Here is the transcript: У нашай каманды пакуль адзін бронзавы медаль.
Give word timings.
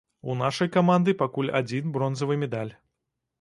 У 0.33 0.35
нашай 0.37 0.69
каманды 0.77 1.13
пакуль 1.19 1.51
адзін 1.61 1.93
бронзавы 1.99 2.39
медаль. 2.47 2.73